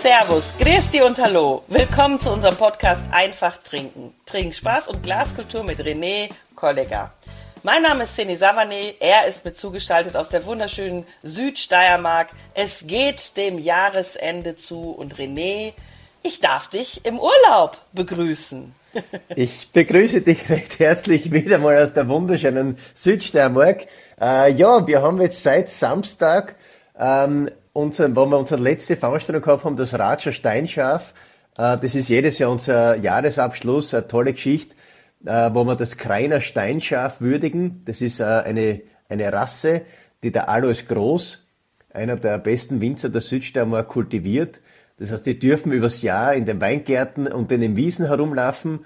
[0.00, 1.62] Servus, Grüß und Hallo.
[1.68, 4.14] Willkommen zu unserem Podcast Einfach Trinken.
[4.24, 7.12] Trinken Spaß und Glaskultur mit René Kollega.
[7.64, 12.28] Mein Name ist Seni Savane, er ist mir zugeschaltet aus der wunderschönen Südsteiermark.
[12.54, 15.74] Es geht dem Jahresende zu und René,
[16.22, 18.74] ich darf dich im Urlaub begrüßen.
[19.36, 23.86] Ich begrüße dich recht herzlich wieder mal aus der wunderschönen Südsteiermark.
[24.18, 26.56] Äh, ja, wir haben jetzt seit Samstag
[26.98, 31.14] ähm, unseren, wo wir unsere letzte Veranstaltung gehabt haben, das Ratscher Steinschaf.
[31.56, 34.76] Äh, das ist jedes Jahr unser Jahresabschluss, eine tolle Geschichte,
[35.24, 37.82] äh, wo wir das Kreiner Steinschaf würdigen.
[37.84, 39.82] Das ist äh, eine, eine Rasse,
[40.22, 41.46] die der Alois Groß,
[41.92, 44.60] einer der besten Winzer der Südsteiermark, kultiviert.
[44.98, 48.80] Das heißt, die dürfen übers Jahr in den Weingärten und in den Wiesen herumlaufen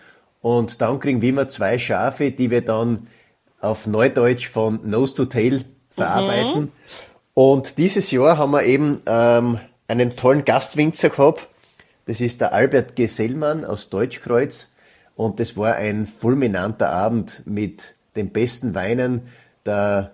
[0.44, 3.06] und dann kriegen wir immer zwei Schafe, die wir dann
[3.60, 6.60] auf Neudeutsch von Nose to Tail verarbeiten.
[6.60, 6.72] Mhm.
[7.34, 11.48] Und dieses Jahr haben wir eben ähm, einen tollen Gastwinzer gehabt.
[12.06, 14.72] Das ist der Albert Gesellmann aus Deutschkreuz.
[15.16, 19.22] Und das war ein fulminanter Abend mit den besten Weinen.
[19.66, 20.12] Der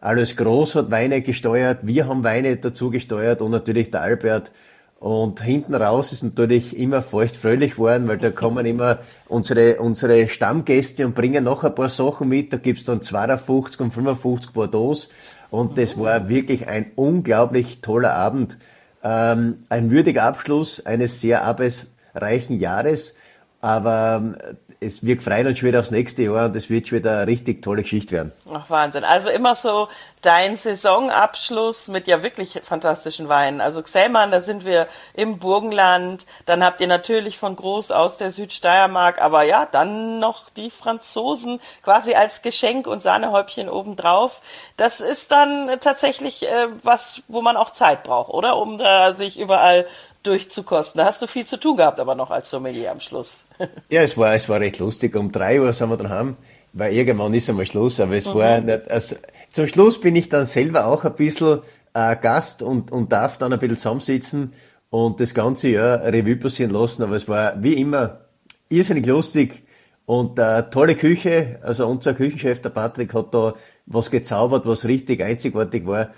[0.00, 4.52] Alles Groß hat Weine gesteuert, wir haben Weine dazu gesteuert und natürlich der Albert.
[5.00, 11.06] Und hinten raus ist natürlich immer feuchtfröhlich geworden, weil da kommen immer unsere, unsere Stammgäste
[11.06, 12.52] und bringen noch ein paar Sachen mit.
[12.52, 15.08] Da gibt's dann 52 und 55 Bordeaux.
[15.50, 18.56] Und das war wirklich ein unglaublich toller Abend.
[19.02, 23.16] Ähm, ein würdiger Abschluss eines sehr arbeitsreichen Jahres.
[23.60, 24.36] Aber ähm,
[24.80, 27.26] es, wir freuen uns schon wieder aufs nächste Jahr und es wird schon wieder eine
[27.26, 28.32] richtig tolle Geschichte werden.
[28.52, 29.04] Ach, Wahnsinn.
[29.04, 29.88] Also immer so
[30.22, 33.60] dein Saisonabschluss mit ja wirklich fantastischen Weinen.
[33.60, 36.26] Also Xellmann, da sind wir im Burgenland.
[36.46, 41.60] Dann habt ihr natürlich von Groß aus der Südsteiermark, aber ja, dann noch die Franzosen
[41.82, 44.42] quasi als Geschenk und Sahnehäubchen obendrauf.
[44.76, 48.56] Das ist dann tatsächlich äh, was, wo man auch Zeit braucht, oder?
[48.56, 49.86] Um da sich überall
[50.22, 50.98] durchzukosten.
[50.98, 53.46] Da hast du viel zu tun gehabt, aber noch als Sommelier am Schluss.
[53.90, 55.16] ja, es war, es war recht lustig.
[55.16, 56.36] Um drei Uhr sind wir dann heim,
[56.72, 58.34] weil irgendwann ist einmal Schluss, aber es mhm.
[58.34, 59.16] war nicht, also,
[59.52, 61.60] zum Schluss bin ich dann selber auch ein bisschen
[61.94, 64.52] äh, Gast und, und darf dann ein bisschen zusammensitzen
[64.90, 68.20] und das ganze Jahr Revue passieren lassen, aber es war wie immer
[68.68, 69.62] irrsinnig lustig
[70.06, 73.54] und äh, tolle Küche, also unser Küchenchef, der Patrick, hat da
[73.86, 76.08] was gezaubert, was richtig einzigartig war.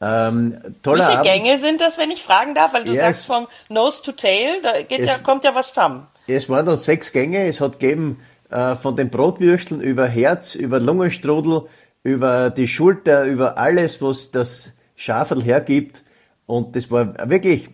[0.00, 1.44] Ähm, toller Wie viele Abend.
[1.44, 2.74] Gänge sind das, wenn ich fragen darf?
[2.74, 3.00] Weil du yes.
[3.00, 6.06] sagst vom Nose to Tail, da es, ja, kommt ja was zusammen.
[6.26, 7.46] Es waren dann sechs Gänge.
[7.46, 8.20] Es hat gegeben
[8.50, 11.62] äh, von den Brotwürsteln über Herz, über Lungenstrudel,
[12.06, 16.04] über die Schulter, über alles, was das Schafel hergibt.
[16.46, 17.68] Und das war wirklich,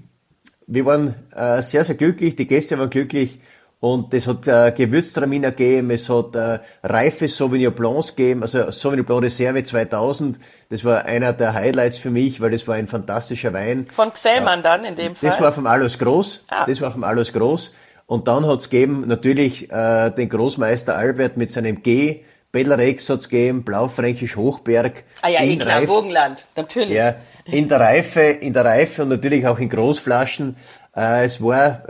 [0.66, 3.38] wir waren äh, sehr, sehr glücklich, die Gäste waren glücklich.
[3.78, 9.04] Und es hat äh, Gewürztraminer gegeben, es hat äh, reife Sauvignon Blancs gegeben, also Sauvignon
[9.04, 10.38] Blanc Reserve 2000.
[10.70, 13.88] Das war einer der Highlights für mich, weil das war ein fantastischer Wein.
[13.90, 15.30] Von Xellmann äh, dann in dem Fall?
[15.30, 16.44] Das war vom Alois Groß.
[16.48, 16.64] Ah.
[16.64, 17.74] Das war vom Alois Groß.
[18.06, 22.20] Und dann hat's gegeben natürlich äh, den Großmeister Albert mit seinem G.
[22.52, 25.04] Bellrex hat's gegeben, Blaufränkisch Hochberg.
[25.22, 26.94] Ah ja, eh klar, Reif, Burgenland, natürlich.
[26.94, 30.56] Ja, in der Reife, in der Reife und natürlich auch in Großflaschen.
[30.94, 31.84] Äh, es war,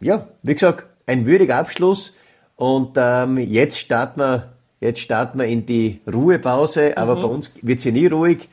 [0.00, 2.14] ja, wie gesagt, ein würdiger Abschluss.
[2.56, 6.96] Und ähm, jetzt starten wir, jetzt starten wir in die Ruhepause.
[6.96, 7.22] Aber mhm.
[7.22, 8.48] bei uns wird's ja nie ruhig,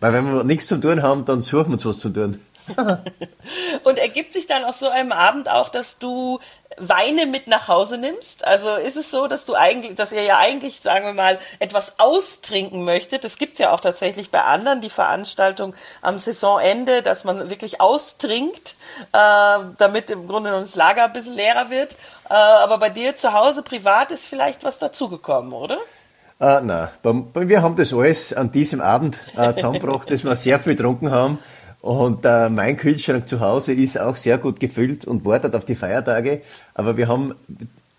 [0.00, 2.38] weil wenn wir nichts zu tun haben, dann suchen wir uns was zu tun.
[3.84, 6.40] und ergibt sich dann aus so einem Abend auch, dass du
[6.78, 8.46] Weine mit nach Hause nimmst?
[8.46, 11.98] Also ist es so, dass du eigentlich, dass ihr ja eigentlich, sagen wir mal, etwas
[11.98, 13.24] austrinken möchtet?
[13.24, 18.76] Das gibt's ja auch tatsächlich bei anderen, die Veranstaltung am Saisonende, dass man wirklich austrinkt,
[19.12, 21.94] äh, damit im Grunde das Lager ein bisschen leerer wird.
[22.28, 25.78] Äh, aber bei dir zu Hause privat ist vielleicht was dazugekommen, oder?
[26.38, 30.74] Äh, nein, wir haben das alles an diesem Abend äh, zusammengebracht, dass wir sehr viel
[30.74, 31.38] getrunken haben.
[31.86, 35.76] Und äh, mein Kühlschrank zu Hause ist auch sehr gut gefüllt und wartet auf die
[35.76, 36.42] Feiertage.
[36.74, 37.36] Aber wir haben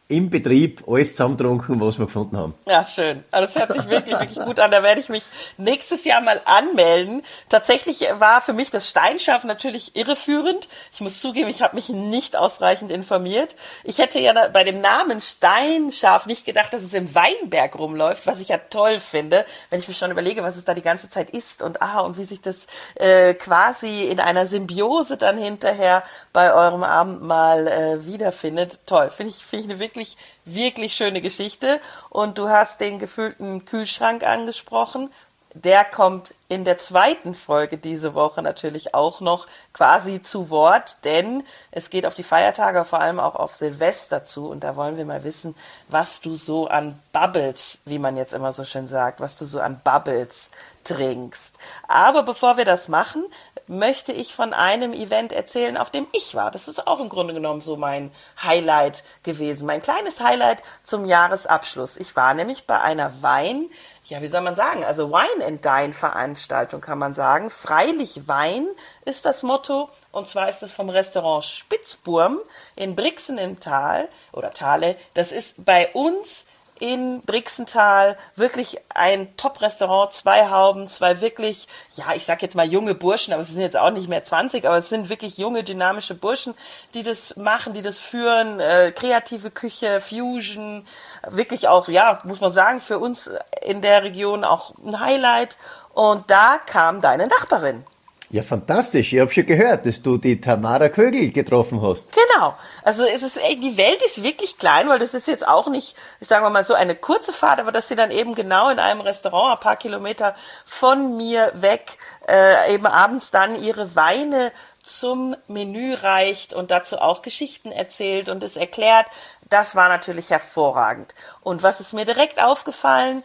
[0.10, 2.54] im Betrieb alles zusammentrunken, was wir gefunden haben.
[2.66, 3.26] Ja, schön.
[3.30, 4.72] Also das hört sich wirklich, wirklich gut an.
[4.72, 5.24] Da werde ich mich
[5.58, 7.24] nächstes Jahr mal anmelden.
[7.50, 10.70] Tatsächlich war für mich das Steinschaf natürlich irreführend.
[10.94, 13.58] Ich muss zugeben, ich habe mich nicht ausreichend informiert.
[13.84, 18.40] Ich hätte ja bei dem Namen Steinschaf nicht gedacht, dass es im Weinberg rumläuft, was
[18.40, 21.32] ich ja toll finde, wenn ich mir schon überlege, was es da die ganze Zeit
[21.32, 26.54] ist und ah, und wie sich das äh, quasi in einer Symbiose dann hinterher bei
[26.54, 28.80] eurem Abendmahl äh, wiederfindet.
[28.86, 29.10] Toll.
[29.10, 31.82] Finde ich, finde ich eine wirklich wirklich, wirklich schöne Geschichte.
[32.10, 35.10] Und du hast den gefüllten Kühlschrank angesprochen.
[35.54, 41.44] Der kommt in der zweiten Folge diese Woche natürlich auch noch quasi zu Wort, denn
[41.72, 45.06] es geht auf die Feiertage, vor allem auch auf Silvester zu und da wollen wir
[45.06, 45.56] mal wissen,
[45.90, 49.60] was du so an Bubbles, wie man jetzt immer so schön sagt, was du so
[49.60, 50.50] an Bubbles
[50.86, 51.56] trinkst.
[51.88, 53.26] Aber bevor wir das machen,
[53.68, 56.52] möchte ich von einem Event erzählen, auf dem ich war.
[56.52, 58.12] Das ist auch im Grunde genommen so mein
[58.42, 61.98] Highlight gewesen, mein kleines Highlight zum Jahresabschluss.
[61.98, 63.70] Ich war nämlich bei einer Wein,
[64.06, 66.37] ja, wie soll man sagen, also Wine and Dine Veranstaltung
[66.82, 67.50] kann man sagen.
[67.50, 68.68] Freilich Wein
[69.06, 72.40] ist das Motto und zwar ist es vom Restaurant Spitzburm
[72.76, 74.96] in Brixen im Tal oder Tale.
[75.14, 76.46] Das ist bei uns
[76.80, 82.96] in Brixental wirklich ein Top-Restaurant, zwei Hauben, zwei wirklich, ja, ich sag jetzt mal junge
[82.96, 86.14] Burschen, aber es sind jetzt auch nicht mehr 20, aber es sind wirklich junge, dynamische
[86.14, 86.54] Burschen,
[86.94, 90.86] die das machen, die das führen, äh, kreative Küche, Fusion,
[91.28, 93.32] wirklich auch, ja, muss man sagen, für uns
[93.64, 95.58] in der Region auch ein Highlight.
[95.98, 97.84] Und da kam deine Nachbarin.
[98.30, 99.14] Ja, fantastisch.
[99.14, 102.14] Ich habe schon gehört, dass du die Tamara Kögel getroffen hast.
[102.14, 102.56] Genau.
[102.84, 106.46] Also es ist die Welt ist wirklich klein, weil das ist jetzt auch nicht, sagen
[106.46, 109.58] wir mal so eine kurze Fahrt, aber dass sie dann eben genau in einem Restaurant
[109.58, 110.36] ein paar Kilometer
[110.66, 111.98] von mir weg
[112.30, 114.52] äh, eben abends dann ihre Weine
[114.84, 119.08] zum Menü reicht und dazu auch Geschichten erzählt und es erklärt.
[119.50, 121.16] Das war natürlich hervorragend.
[121.42, 123.24] Und was ist mir direkt aufgefallen?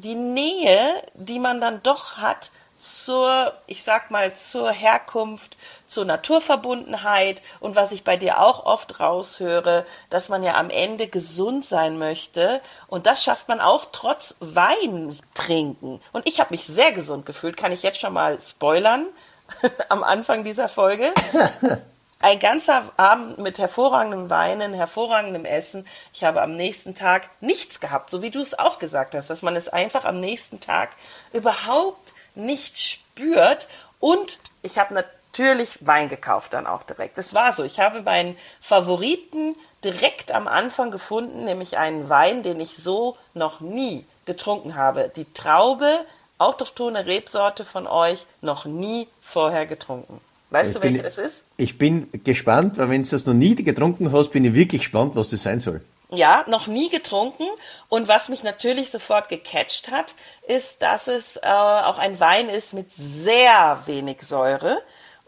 [0.00, 5.56] Die Nähe, die man dann doch hat zur, ich sag mal, zur Herkunft,
[5.88, 11.08] zur Naturverbundenheit und was ich bei dir auch oft raushöre, dass man ja am Ende
[11.08, 16.00] gesund sein möchte und das schafft man auch trotz Wein trinken.
[16.12, 19.06] Und ich habe mich sehr gesund gefühlt, kann ich jetzt schon mal spoilern
[19.88, 21.12] am Anfang dieser Folge.
[22.20, 25.86] Ein ganzer Abend mit hervorragendem Weinen, hervorragendem Essen.
[26.12, 29.42] Ich habe am nächsten Tag nichts gehabt, so wie du es auch gesagt hast, dass
[29.42, 30.90] man es einfach am nächsten Tag
[31.32, 33.68] überhaupt nicht spürt.
[34.00, 37.18] Und ich habe natürlich Wein gekauft dann auch direkt.
[37.18, 37.62] Es war so.
[37.62, 39.54] Ich habe meinen Favoriten
[39.84, 45.08] direkt am Anfang gefunden, nämlich einen Wein, den ich so noch nie getrunken habe.
[45.14, 46.04] Die Traube,
[46.38, 50.20] autochtone Rebsorte von euch, noch nie vorher getrunken.
[50.50, 51.44] Weißt ich du, welche bin, das ist?
[51.56, 55.14] Ich bin gespannt, weil wenn du das noch nie getrunken hast, bin ich wirklich gespannt,
[55.14, 55.82] was das sein soll.
[56.10, 57.46] Ja, noch nie getrunken.
[57.88, 60.14] Und was mich natürlich sofort gecatcht hat,
[60.46, 64.82] ist, dass es äh, auch ein Wein ist mit sehr wenig Säure.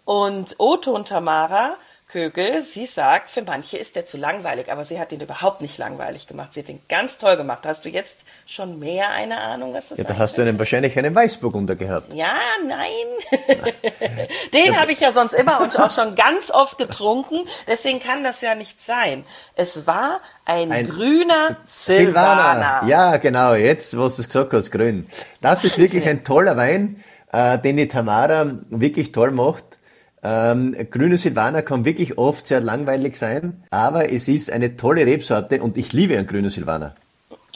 [0.07, 1.77] Und Otto und Tamara
[2.11, 5.79] Kögel, sie sagt, für manche ist der zu langweilig, aber sie hat ihn überhaupt nicht
[5.79, 6.55] langweilig gemacht.
[6.55, 7.61] Sie hat ihn ganz toll gemacht.
[7.65, 10.09] Hast du jetzt schon mehr eine Ahnung, was das ist?
[10.09, 12.13] Ja, da hast du einen, wahrscheinlich einen Weißburgunder gehabt.
[12.13, 12.33] Ja,
[12.67, 12.89] nein.
[14.53, 17.47] Den habe ich ja sonst immer und auch schon ganz oft getrunken.
[17.69, 19.25] Deswegen kann das ja nicht sein.
[19.55, 22.81] Es war ein, ein grüner Silvaner.
[22.83, 22.83] Silvaner.
[22.89, 23.55] Ja, genau.
[23.55, 25.07] Jetzt, was du gesagt hast, grün.
[25.41, 29.79] Das ist wirklich ein toller Wein, äh, den die Tamara wirklich toll macht.
[30.23, 35.63] Ähm, grüne Silvaner kann wirklich oft sehr langweilig sein, aber es ist eine tolle Rebsorte
[35.63, 36.95] und ich liebe einen grünen Silvaner.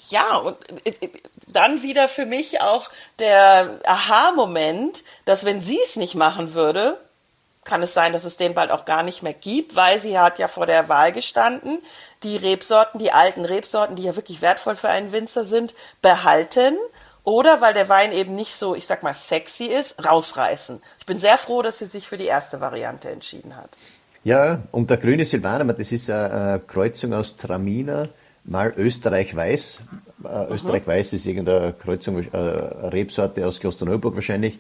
[0.08, 0.56] Ja, und
[0.86, 1.10] äh, äh,
[1.46, 6.98] dann wieder für mich auch der Aha-Moment, dass wenn sie es nicht machen würde,
[7.64, 10.38] kann es sein, dass es den bald auch gar nicht mehr gibt, weil sie hat
[10.38, 11.78] ja vor der Wahl gestanden,
[12.22, 16.76] die Rebsorten, die alten Rebsorten, die ja wirklich wertvoll für einen Winzer sind, behalten
[17.24, 20.80] oder weil der Wein eben nicht so, ich sag mal, sexy ist, rausreißen.
[21.00, 23.70] Ich bin sehr froh, dass sie sich für die erste Variante entschieden hat.
[24.24, 28.08] Ja, und der grüne Silvaner, das ist eine Kreuzung aus Traminer,
[28.44, 29.80] mal Österreich-Weiß.
[30.24, 34.58] Äh, Österreich-Weiß ist irgendeine Kreuzung, äh, Rebsorte aus Klosterneuburg wahrscheinlich.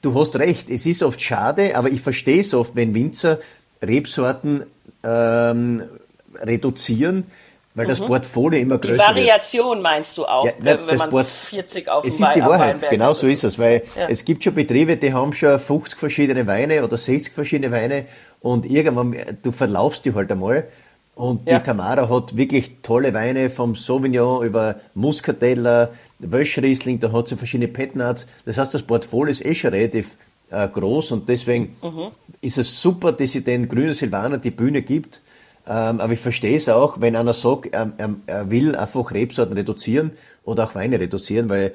[0.00, 3.38] Du hast recht, es ist oft schade, aber ich verstehe es oft, wenn Winzer
[3.82, 4.66] Rebsorten
[5.02, 5.84] ähm,
[6.40, 7.24] reduzieren,
[7.74, 8.06] weil das mhm.
[8.06, 9.08] Portfolio immer größer wird.
[9.08, 9.82] Die Variation wird.
[9.82, 13.14] meinst du auch, ja, nein, wenn man Port 40 auf Es ist die Wahrheit, genau
[13.14, 14.08] so ist es, weil ja.
[14.08, 18.06] es gibt schon Betriebe, die haben schon 50 verschiedene Weine oder 60 verschiedene Weine
[18.40, 20.68] und irgendwann, du verlaufst die halt einmal.
[21.14, 21.58] Und ja.
[21.58, 27.68] die Tamara hat wirklich tolle Weine vom Sauvignon über Muscatella, Wöschriesling, da hat sie verschiedene
[27.68, 28.26] Petnuts.
[28.46, 30.16] Das heißt, das Portfolio ist eh schon relativ
[30.50, 32.12] äh, groß und deswegen mhm.
[32.40, 35.20] ist es super, dass sie den grünen Silvaner die Bühne gibt
[35.66, 37.92] ähm, aber ich verstehe es auch, wenn einer sagt, er,
[38.26, 40.12] er, will einfach Rebsorten reduzieren
[40.44, 41.72] oder auch Weine reduzieren, weil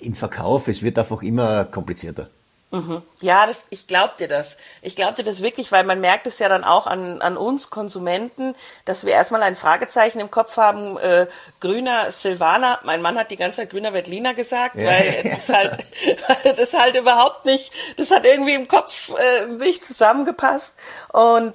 [0.00, 2.28] im Verkauf, es wird einfach immer komplizierter.
[2.74, 3.02] Mhm.
[3.20, 4.56] Ja, das, ich glaube dir das.
[4.82, 7.70] Ich glaube dir das wirklich, weil man merkt es ja dann auch an, an uns
[7.70, 11.28] Konsumenten, dass wir erstmal ein Fragezeichen im Kopf haben, äh,
[11.60, 12.80] grüner Silvaner.
[12.82, 14.86] Mein Mann hat die ganze Zeit grüner Veltliner gesagt, ja.
[14.86, 15.78] weil das halt,
[16.26, 20.76] weil das halt überhaupt nicht, das hat irgendwie im Kopf äh, nicht zusammengepasst.
[21.12, 21.54] Und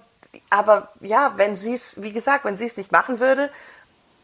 [0.49, 3.49] aber ja, wenn sie es, wie gesagt, wenn sie es nicht machen würde,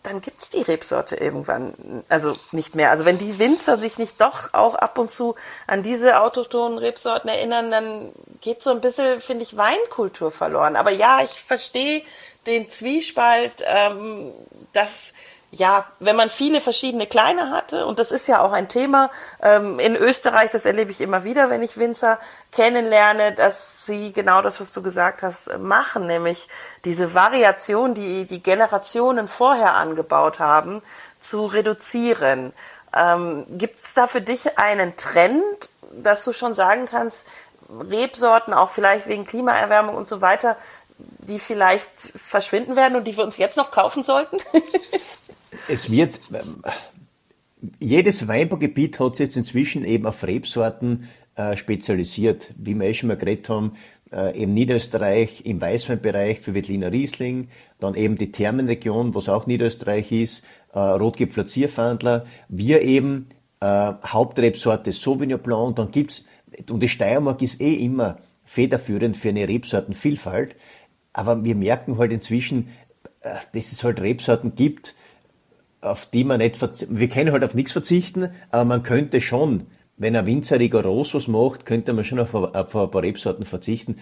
[0.05, 2.91] dann gibt's die Rebsorte irgendwann, also nicht mehr.
[2.91, 5.36] Also wenn die Winzer sich nicht doch auch ab und zu
[5.67, 10.75] an diese autochthonen Rebsorten erinnern, dann geht so ein bisschen, finde ich, Weinkultur verloren.
[10.75, 12.03] Aber ja, ich verstehe
[12.45, 14.31] den Zwiespalt, ähm,
[14.74, 15.13] dass
[15.57, 19.09] ja, wenn man viele verschiedene kleine hatte, und das ist ja auch ein Thema
[19.41, 22.19] ähm, in Österreich, das erlebe ich immer wieder, wenn ich Winzer
[22.51, 26.50] kennenlerne, dass sie genau das, was du gesagt hast, machen, nämlich
[26.83, 30.81] diese Variation, die die Generationen vorher angebaut haben,
[31.21, 32.51] zu reduzieren.
[32.93, 37.27] Ähm, Gibt es da für dich einen Trend, dass du schon sagen kannst,
[37.69, 40.57] Rebsorten, auch vielleicht wegen Klimaerwärmung und so weiter,
[40.97, 44.38] die vielleicht verschwinden werden und die wir uns jetzt noch kaufen sollten?
[45.67, 46.63] es wird, ähm,
[47.79, 52.53] jedes Weinbaugebiet hat sich jetzt inzwischen eben auf Rebsorten äh, spezialisiert.
[52.57, 53.74] Wie wir eh schon mal geredet haben,
[54.12, 60.12] äh, eben Niederösterreich im Weißweinbereich für Wettliner Riesling, dann eben die Thermenregion, was auch Niederösterreich
[60.12, 60.43] ist,
[60.74, 62.25] äh, Rotgipfler Zierfandler.
[62.48, 63.27] Wir eben
[63.60, 63.65] äh,
[64.05, 66.25] Hauptrebsorte Sauvignon Blanc, dann gibt's
[66.69, 70.55] und die Steiermark ist eh immer federführend für eine Rebsortenvielfalt,
[71.12, 72.69] aber wir merken halt inzwischen,
[73.22, 74.95] äh, dass es halt Rebsorten gibt,
[75.86, 76.58] auf die man nicht,
[76.89, 81.27] wir können halt auf nichts verzichten, aber man könnte schon, wenn ein Winzer rigoros was
[81.27, 83.98] macht, könnte man schon auf, auf ein paar Rebsorten verzichten.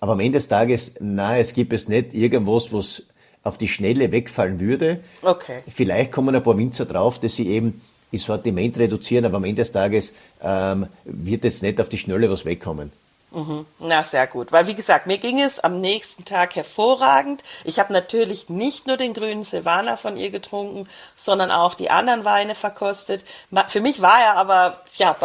[0.00, 3.06] Aber am Ende des Tages, nein, es gibt es nicht irgendwas, was
[3.42, 5.00] auf die Schnelle wegfallen würde.
[5.22, 5.60] Okay.
[5.72, 7.80] Vielleicht kommen ein paar Winzer drauf, dass sie eben
[8.12, 10.12] das Sortiment reduzieren, aber am Ende des Tages
[10.42, 12.92] ähm, wird es nicht auf die Schnelle was wegkommen.
[13.34, 13.66] Mhm.
[13.80, 14.52] Na, sehr gut.
[14.52, 17.42] Weil, wie gesagt, mir ging es am nächsten Tag hervorragend.
[17.64, 20.86] Ich habe natürlich nicht nur den grünen Silvaner von ihr getrunken,
[21.16, 23.24] sondern auch die anderen Weine verkostet.
[23.68, 25.16] Für mich war er aber ja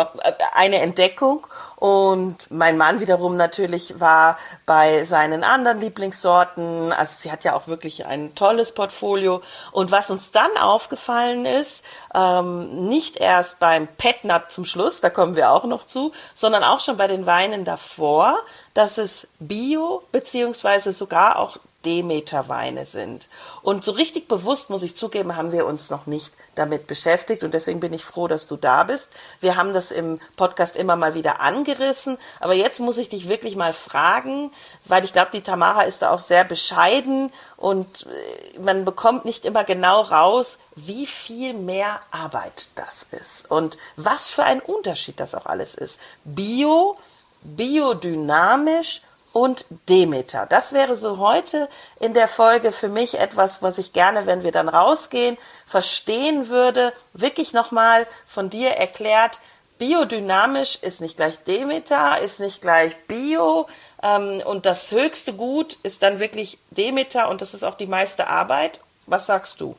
[0.53, 1.45] eine Entdeckung
[1.75, 6.91] und mein Mann wiederum natürlich war bei seinen anderen Lieblingssorten.
[6.91, 9.41] Also sie hat ja auch wirklich ein tolles Portfolio.
[9.71, 11.83] Und was uns dann aufgefallen ist,
[12.15, 16.79] ähm, nicht erst beim Petnat zum Schluss, da kommen wir auch noch zu, sondern auch
[16.79, 17.96] schon bei den Weinen davor,
[18.73, 23.29] dass es Bio beziehungsweise sogar auch Demeter-Weine sind.
[23.61, 27.43] Und so richtig bewusst, muss ich zugeben, haben wir uns noch nicht damit beschäftigt.
[27.43, 29.09] Und deswegen bin ich froh, dass du da bist.
[29.39, 32.17] Wir haben das im Podcast immer mal wieder angerissen.
[32.41, 34.51] Aber jetzt muss ich dich wirklich mal fragen,
[34.85, 39.45] weil ich glaube, die Tamara ist da auch sehr bescheiden und äh, man bekommt nicht
[39.45, 45.35] immer genau raus, wie viel mehr Arbeit das ist und was für ein Unterschied das
[45.35, 45.99] auch alles ist.
[46.25, 46.97] Bio
[47.43, 49.01] biodynamisch
[49.37, 50.47] und Demeter.
[50.47, 54.51] Das wäre so heute in der Folge für mich etwas, was ich gerne, wenn wir
[54.51, 56.91] dann rausgehen, verstehen würde.
[57.13, 59.39] Wirklich nochmal von dir erklärt,
[59.77, 63.67] biodynamisch ist nicht gleich Demeter, ist nicht gleich Bio.
[64.01, 68.27] Ähm, und das höchste Gut ist dann wirklich Demeter und das ist auch die meiste
[68.27, 68.81] Arbeit.
[69.05, 69.75] Was sagst du?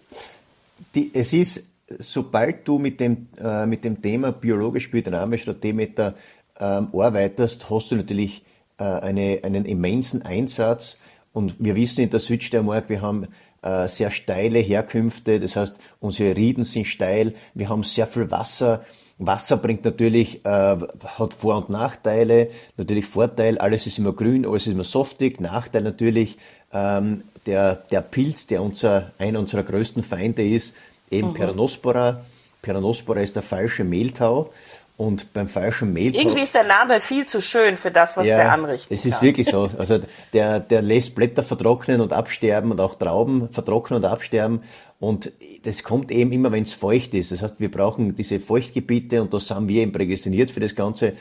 [0.94, 1.64] Die, es ist,
[1.98, 6.14] sobald du mit dem, äh, mit dem Thema biologisch biodynamisch oder Demeter
[6.60, 8.44] ähm, arbeitest, hast du natürlich
[8.78, 10.98] äh, eine, einen immensen Einsatz.
[11.32, 13.28] Und wir wissen in der Südsteiermark, wir haben
[13.62, 18.84] äh, sehr steile Herkünfte, das heißt, unsere Rieden sind steil, wir haben sehr viel Wasser.
[19.18, 22.50] Wasser bringt natürlich, äh, hat Vor- und Nachteile.
[22.76, 25.40] Natürlich Vorteil, alles ist immer grün, alles ist immer softig.
[25.40, 26.38] Nachteil natürlich,
[26.72, 30.76] ähm, der, der Pilz, der unser, einer unserer größten Feinde ist,
[31.10, 31.34] eben mhm.
[31.34, 32.24] Peronospora.
[32.62, 34.50] Peronospora ist der falsche Mehltau.
[34.98, 36.16] Und beim falschen Mehl.
[36.16, 38.90] Irgendwie ist der Name viel zu schön für das, was ja, der anrichtet.
[38.90, 39.22] Es ist kann.
[39.22, 39.70] wirklich so.
[39.78, 40.00] Also
[40.32, 44.64] der, der lässt Blätter vertrocknen und absterben und auch Trauben vertrocknen und absterben.
[44.98, 45.30] Und
[45.62, 47.30] das kommt eben immer, wenn es feucht ist.
[47.30, 51.12] Das heißt, wir brauchen diese Feuchtgebiete und das haben wir eben prädestiniert für das Ganze.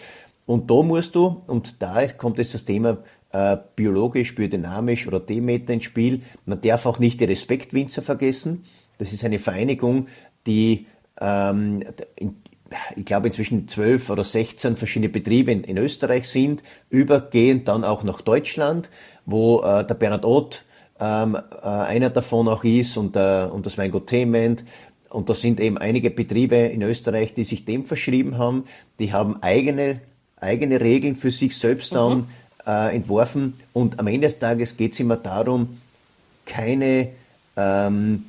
[0.47, 2.97] Und da musst du, und da kommt jetzt das Thema
[3.31, 6.23] äh, biologisch, biodynamisch oder Demeter ins Spiel.
[6.47, 8.65] Man darf auch nicht die Respektwinzer vergessen.
[8.97, 10.07] Das ist eine Vereinigung,
[10.47, 10.87] die
[11.21, 11.83] ähm,
[12.15, 12.37] in,
[12.95, 18.03] ich glaube, inzwischen zwölf oder sechzehn verschiedene Betriebe in, in, Österreich sind, übergehend dann auch
[18.03, 18.89] nach Deutschland,
[19.25, 20.63] wo äh, der Bernhard Ott
[20.99, 24.63] ähm, äh, einer davon auch ist und, äh, und das Weingut Thement.
[25.09, 28.65] Und da sind eben einige Betriebe in Österreich, die sich dem verschrieben haben.
[28.99, 30.01] Die haben eigene,
[30.39, 32.25] eigene Regeln für sich selbst dann mhm.
[32.65, 33.53] äh, entworfen.
[33.73, 35.79] Und am Ende des Tages geht es immer darum,
[36.45, 37.09] keine,
[37.55, 38.25] ähm,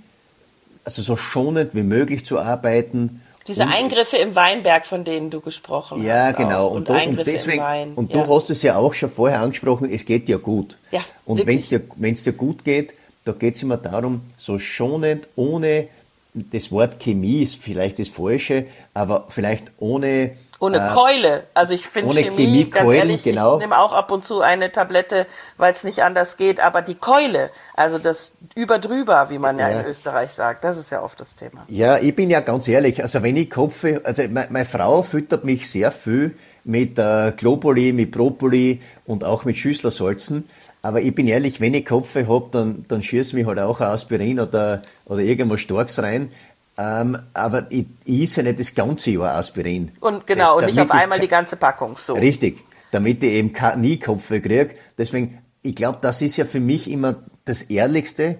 [0.85, 5.40] also so schonend wie möglich zu arbeiten diese und, Eingriffe im Weinberg, von denen du
[5.40, 6.38] gesprochen ja, hast.
[6.38, 6.68] Ja, genau.
[6.68, 7.92] Und, und, Eingriffe und deswegen, im Wein.
[7.94, 8.22] Und ja.
[8.22, 10.78] du hast es ja auch schon vorher angesprochen, es geht dir gut.
[10.92, 14.58] Ja, und wenn es dir, wenn's dir gut geht, da geht es immer darum, so
[14.58, 15.88] schonend, ohne
[16.34, 21.44] das Wort Chemie ist vielleicht das Falsche, aber vielleicht ohne Ohne äh, Keule.
[21.54, 23.54] Also ich finde Chemie, Chemie, ganz ehrlich, genau.
[23.54, 26.58] ich nehme auch ab und zu eine Tablette, weil es nicht anders geht.
[26.58, 30.90] Aber die Keule, also das Überdrüber, wie man ja, ja, in Österreich sagt, das ist
[30.90, 31.64] ja oft das Thema.
[31.68, 35.44] Ja, ich bin ja ganz ehrlich, also wenn ich Kopfe, also meine, meine Frau füttert
[35.44, 36.34] mich sehr viel
[36.64, 40.48] mit äh, Globuli, mit Propoli und auch mit Schüsslersalzen.
[40.82, 43.88] Aber ich bin ehrlich, wenn ich Kopfe hab, dann, dann schieße mich halt auch ein
[43.88, 46.30] Aspirin oder, oder irgendwas Starkes rein.
[46.78, 49.90] Ähm, aber ich, ich esse nicht das ganze Jahr Aspirin.
[50.00, 52.14] Und genau, und nicht auf einmal die ganze Packung so.
[52.14, 52.58] Richtig,
[52.92, 54.76] damit ich eben nie Kopfweh kriege.
[54.97, 58.38] Deswegen, ich glaube, das ist ja für mich immer das Ehrlichste,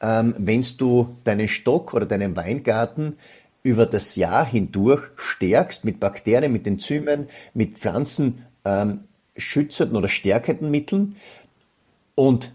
[0.00, 3.18] ähm, wenn du deinen Stock oder deinen Weingarten
[3.64, 9.00] über das Jahr hindurch stärkst mit Bakterien, mit Enzymen, mit Pflanzen ähm,
[9.36, 11.16] schützenden oder stärkenden Mitteln
[12.14, 12.52] und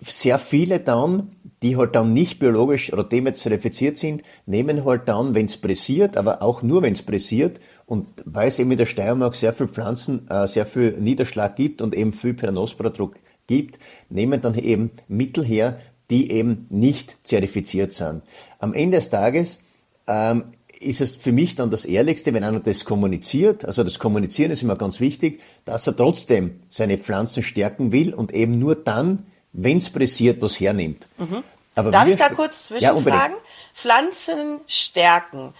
[0.00, 1.30] sehr viele dann,
[1.62, 6.42] die halt dann nicht biologisch oder demerzerifiziert sind, nehmen halt dann, wenn es pressiert, aber
[6.42, 10.28] auch nur wenn es pressiert und weil es eben in der Steiermark sehr viel Pflanzen,
[10.28, 13.78] äh, sehr viel Niederschlag gibt und eben viel Peronospora-Druck gibt,
[14.10, 15.78] nehmen dann eben Mittel her,
[16.10, 18.22] die eben nicht zertifiziert sind.
[18.58, 19.62] Am Ende des Tages
[20.06, 20.44] ähm,
[20.80, 24.62] ist es für mich dann das Ehrlichste, wenn einer das kommuniziert, also das Kommunizieren ist
[24.62, 29.78] immer ganz wichtig, dass er trotzdem seine Pflanzen stärken will und eben nur dann, wenn
[29.78, 31.08] es pressiert, was hernimmt.
[31.18, 31.42] Mhm.
[31.74, 33.36] Aber Darf ich da kurz zwischenfragen?
[33.36, 33.42] Ja,
[33.74, 35.52] Pflanzen stärken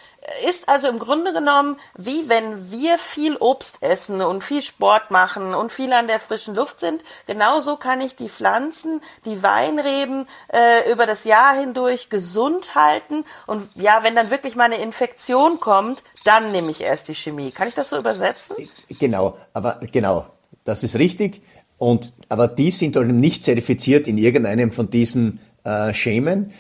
[0.49, 5.55] ist also im Grunde genommen wie wenn wir viel Obst essen und viel Sport machen
[5.55, 7.03] und viel an der frischen Luft sind.
[7.27, 13.25] Genauso kann ich die Pflanzen, die Weinreben äh, über das Jahr hindurch gesund halten.
[13.47, 17.51] Und ja, wenn dann wirklich mal eine Infektion kommt, dann nehme ich erst die Chemie.
[17.51, 18.57] Kann ich das so übersetzen?
[18.89, 20.27] Genau, aber genau,
[20.65, 21.43] das ist richtig.
[21.79, 26.53] Und aber die sind halt nicht zertifiziert in irgendeinem von diesen äh, Schemen.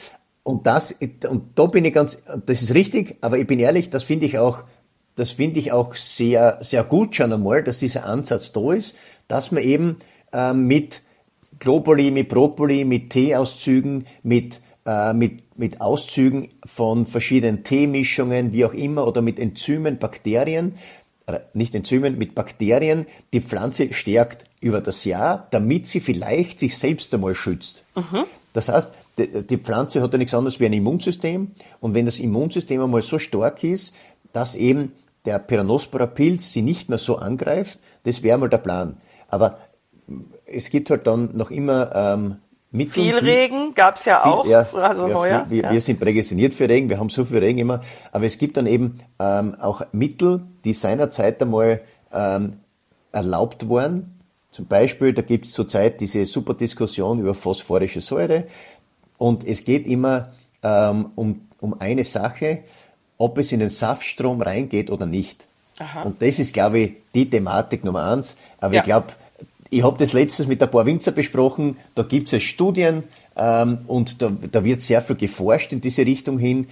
[0.42, 0.96] Und das,
[1.28, 4.38] und da bin ich ganz, das ist richtig, aber ich bin ehrlich, das finde ich
[4.38, 4.60] auch,
[5.16, 8.96] das finde ich auch sehr, sehr gut schon einmal, dass dieser Ansatz da ist,
[9.26, 9.96] dass man eben
[10.32, 11.02] äh, mit
[11.58, 18.74] Globuli, mit Propoli, mit Teeauszügen, mit, äh, mit, mit Auszügen von verschiedenen Teemischungen, wie auch
[18.74, 20.74] immer, oder mit Enzymen, Bakterien,
[21.54, 27.14] nicht Enzymen, mit Bakterien die Pflanze stärkt über das Jahr, damit sie vielleicht sich selbst
[27.14, 27.84] einmal schützt.
[27.94, 28.24] Mhm.
[28.52, 31.52] Das heißt, die Pflanze hat ja nichts anderes wie ein Immunsystem.
[31.80, 33.94] Und wenn das Immunsystem einmal so stark ist,
[34.32, 34.92] dass eben
[35.24, 38.96] der Peronospora-Pilz sie nicht mehr so angreift, das wäre mal der Plan.
[39.28, 39.58] Aber
[40.44, 42.36] es gibt halt dann noch immer ähm,
[42.70, 43.04] Mittel.
[43.04, 44.46] Viel Regen gab es ja viel, auch.
[44.46, 45.46] Ja, also ja, heuer.
[45.48, 45.72] Wir, ja.
[45.72, 47.80] wir, sind prädestiniert für Regen, wir haben so viel Regen immer.
[48.12, 51.80] Aber es gibt dann eben ähm, auch Mittel, die seinerzeit einmal
[52.12, 52.60] ähm,
[53.12, 54.15] erlaubt waren.
[54.56, 58.44] Zum Beispiel, da gibt es zurzeit diese super Diskussion über phosphorische Säure.
[59.18, 62.60] Und es geht immer ähm, um, um eine Sache,
[63.18, 65.46] ob es in den Saftstrom reingeht oder nicht.
[65.78, 66.04] Aha.
[66.04, 68.38] Und das ist, glaube ich, die Thematik Nummer eins.
[68.58, 68.80] Aber ja.
[68.80, 69.08] ich glaube,
[69.68, 73.02] ich habe das letztens mit ein paar Winzer besprochen, da gibt es Studien
[73.36, 76.68] ähm, und da, da wird sehr viel geforscht in diese Richtung hin.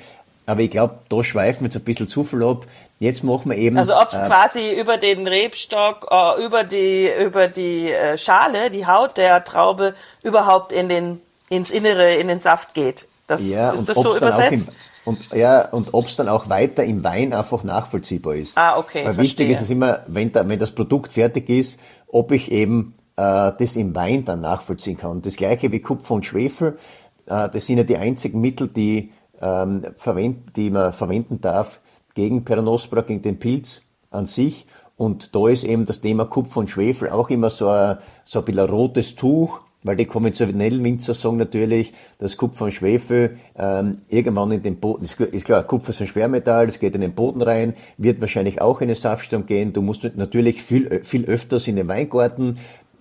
[0.47, 2.67] Aber ich glaube, da schweifen wir jetzt ein bisschen zu viel ab.
[2.99, 3.79] Jetzt machen wir eben.
[3.79, 8.71] Also ob es äh, quasi über den Rebstock, äh, über die, über die äh, Schale,
[8.71, 13.07] die Haut der Traube überhaupt in den ins Innere, in den Saft geht.
[13.27, 14.69] Das, ja, ist das so übersetzt?
[14.69, 18.57] Im, und, ja, und ob es dann auch weiter im Wein einfach nachvollziehbar ist.
[18.57, 19.05] Ah, okay.
[19.05, 21.79] Weil wichtig ist es immer, wenn, da, wenn das Produkt fertig ist,
[22.09, 25.21] ob ich eben äh, das im Wein dann nachvollziehen kann.
[25.21, 26.79] Das gleiche wie Kupfer und Schwefel.
[27.27, 29.13] Äh, das sind ja die einzigen Mittel, die,
[29.45, 31.81] ähm, verwend, die man verwenden darf
[32.15, 34.67] gegen Peronospora, gegen den Pilz an sich.
[34.97, 38.45] Und da ist eben das Thema Kupfer und Schwefel auch immer so ein, so ein
[38.45, 44.53] bisschen rotes Tuch, weil die konventionellen Winzer sagen natürlich, dass Kupfer und Schwefel ähm, irgendwann
[44.53, 47.75] in den Boden, ist klar, Kupfer ist ein Schwermetall, es geht in den Boden rein,
[47.99, 49.75] wird wahrscheinlich auch in den Saftstamm gehen.
[49.75, 52.59] Du musst natürlich viel, viel öfters in den Weingarten,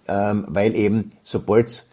[0.09, 1.85] ähm, weil eben sobald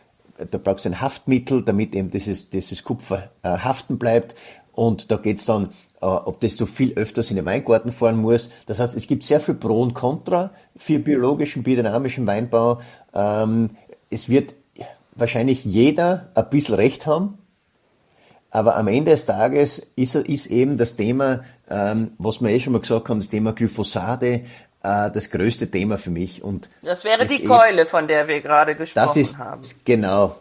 [0.51, 4.35] da brauchst du ein Haftmittel, damit eben dieses, dieses Kupfer äh, haften bleibt.
[4.73, 8.53] Und da geht's dann, äh, ob das du viel öfters in den Weingarten fahren musst.
[8.67, 12.81] Das heißt, es gibt sehr viel Pro und Contra für biologischen, biodynamischen Weinbau.
[13.15, 13.71] Ähm,
[14.11, 14.55] es wird
[15.15, 17.39] wahrscheinlich jeder ein bisschen recht haben,
[18.51, 22.73] aber am Ende des Tages ist, ist eben das Thema, ähm, was wir eh schon
[22.73, 24.43] mal gesagt haben, das Thema Glyphosate,
[24.83, 26.43] äh, das größte Thema für mich.
[26.43, 29.63] Und das wäre die Keule, von der wir gerade gesprochen das ist, haben.
[29.85, 30.37] Genau,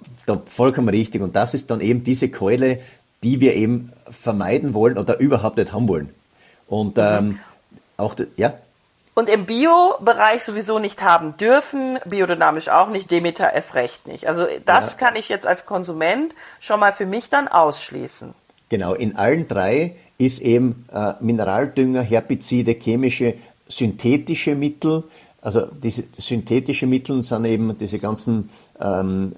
[0.50, 1.22] vollkommen richtig.
[1.22, 2.80] Und das ist dann eben diese Keule,
[3.24, 6.14] die wir eben vermeiden wollen oder überhaupt nicht haben wollen.
[6.68, 7.04] Und mhm.
[7.04, 7.40] ähm,
[7.98, 8.54] auch, ja
[9.20, 14.30] und im Bio-Bereich sowieso nicht haben dürfen, biodynamisch auch nicht, Demeter es recht nicht.
[14.30, 14.98] Also das ja.
[14.98, 18.34] kann ich jetzt als Konsument schon mal für mich dann ausschließen.
[18.70, 23.34] Genau, in allen drei ist eben äh, Mineraldünger, Herbizide, chemische
[23.70, 25.04] synthetische Mittel,
[25.42, 29.34] also diese synthetische Mittel sind eben diese ganzen ähm,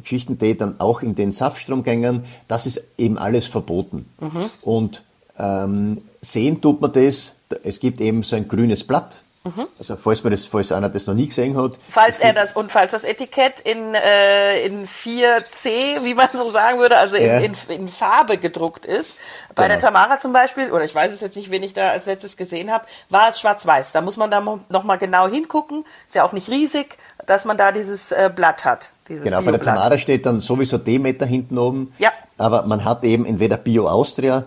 [0.00, 4.06] Geschichten, die dann auch in den Saftstromgängern, das ist eben alles verboten.
[4.20, 4.50] Mhm.
[4.62, 5.02] Und
[5.38, 9.66] ähm, sehen tut man das, es gibt eben so ein grünes Blatt, Mhm.
[9.76, 11.72] Also falls man das, falls einer das noch nie gesehen hat.
[11.88, 16.78] Falls er das und falls das Etikett in, äh, in 4C, wie man so sagen
[16.78, 17.38] würde, also in, ja.
[17.38, 19.18] in, in Farbe gedruckt ist.
[19.56, 19.74] Bei genau.
[19.74, 22.36] der Tamara zum Beispiel, oder ich weiß es jetzt nicht, wen ich da als letztes
[22.36, 23.90] gesehen habe, war es schwarz-weiß.
[23.90, 25.84] Da muss man da noch mal genau hingucken.
[26.06, 28.92] Ist ja auch nicht riesig, dass man da dieses äh, Blatt hat.
[29.08, 31.92] Dieses genau, bei der Tamara steht dann sowieso Demeter hinten oben.
[31.98, 32.10] Ja.
[32.38, 34.44] Aber man hat eben entweder Bio Austria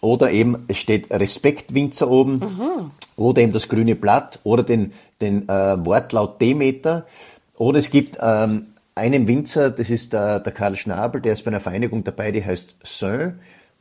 [0.00, 2.38] oder eben es steht Respekt Winzer oben.
[2.38, 7.06] Mhm oder eben das grüne Blatt oder den, den äh, Wortlaut Demeter.
[7.56, 11.50] Oder es gibt ähm, einen Winzer, das ist der, der Karl Schnabel, der ist bei
[11.50, 13.34] einer Vereinigung dabei, die heißt Saint.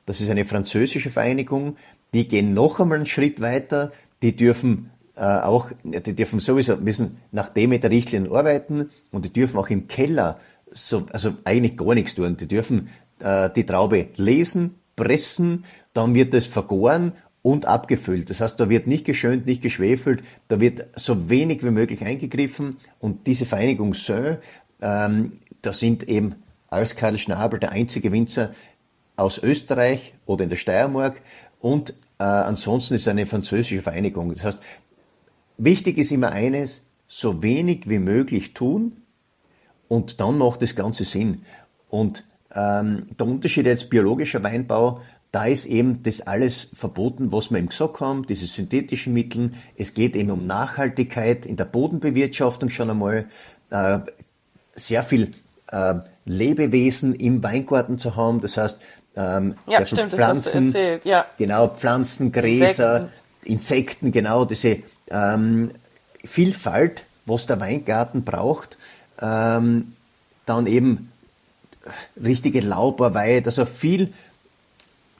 [0.08, 1.78] Das ist eine französische Vereinigung.
[2.13, 3.91] Die gehen noch einmal einen Schritt weiter.
[4.23, 9.69] Die dürfen äh, auch, die dürfen sowieso, müssen nach Demeter-Richtlinien arbeiten und die dürfen auch
[9.69, 10.39] im Keller
[10.71, 12.38] so, also eigentlich gar nichts tun.
[12.38, 17.13] Die dürfen äh, die Traube lesen, pressen, dann wird es vergoren
[17.47, 18.29] und abgefüllt.
[18.29, 22.75] Das heißt, da wird nicht geschönt, nicht geschwefelt, da wird so wenig wie möglich eingegriffen
[22.99, 24.36] und diese Vereinigung Sö,
[24.81, 26.36] ähm, da sind eben
[26.67, 28.53] als Karl Schnabel der einzige Winzer
[29.15, 31.21] aus Österreich oder in der Steiermark
[31.62, 34.33] und äh, ansonsten ist eine französische Vereinigung.
[34.33, 34.60] Das heißt,
[35.57, 38.91] wichtig ist immer eines, so wenig wie möglich tun
[39.88, 41.43] und dann macht das Ganze Sinn.
[41.88, 44.99] Und ähm, der Unterschied jetzt biologischer Weinbau
[45.38, 49.52] da ist eben das alles verboten, was wir eben gesagt haben, diese synthetischen Mittel.
[49.76, 53.28] Es geht eben um Nachhaltigkeit in der Bodenbewirtschaftung schon einmal,
[53.69, 54.00] äh,
[54.73, 55.30] sehr viel
[55.71, 55.93] äh,
[56.26, 58.41] Lebewesen im Weingarten zu haben.
[58.41, 58.80] Das heißt,
[59.15, 60.73] ähm, ja, sehr stimmt, Pflanzen,
[61.04, 61.28] ja.
[61.38, 63.10] genau, Pflanzen, Gräser,
[63.43, 64.78] Insekten, Insekten genau, diese
[65.12, 65.69] ähm,
[66.26, 68.80] Vielfalt, was der Weingarten braucht.
[69.21, 69.93] Ähm,
[70.47, 71.12] dann eben
[72.23, 74.13] richtige Laubarbeit, also viel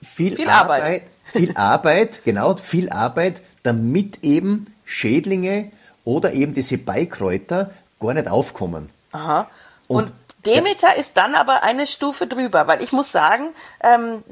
[0.02, 0.82] viel, viel Arbeit.
[0.82, 1.02] Arbeit.
[1.28, 5.70] Viel Arbeit, genau, viel Arbeit, damit eben Schädlinge
[6.04, 8.88] oder eben diese Beikräuter gar nicht aufkommen.
[9.12, 9.46] Aha.
[9.88, 10.12] Und, Und
[10.46, 13.48] Demeter ist dann aber eine Stufe drüber, weil ich muss sagen,
[13.82, 14.24] ähm,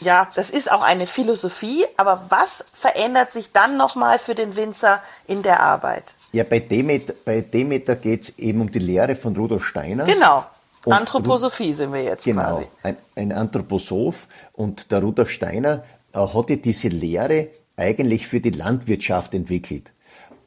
[0.00, 5.02] ja, das ist auch eine Philosophie, aber was verändert sich dann nochmal für den Winzer
[5.26, 6.14] in der Arbeit?
[6.32, 10.04] Ja, bei Demeter, bei Demeter geht es eben um die Lehre von Rudolf Steiner.
[10.04, 10.46] Genau.
[10.86, 12.66] Und Anthroposophie sind wir jetzt genau, quasi.
[12.84, 19.34] Ein, ein Anthroposoph und der Rudolf Steiner äh, hatte diese Lehre eigentlich für die Landwirtschaft
[19.34, 19.92] entwickelt.